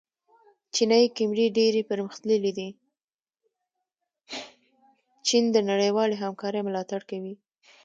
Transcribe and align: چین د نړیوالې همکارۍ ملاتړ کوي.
چین 5.27 5.43
د 5.55 5.57
نړیوالې 5.69 6.15
همکارۍ 6.23 6.61
ملاتړ 6.67 7.01
کوي. 7.09 7.33